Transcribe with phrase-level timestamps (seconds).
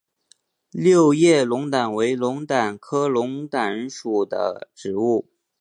[0.71, 5.27] 六叶龙胆为龙胆科龙胆属的植物。